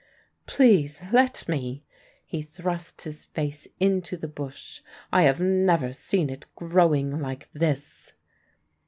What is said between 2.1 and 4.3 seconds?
he thrust his face into the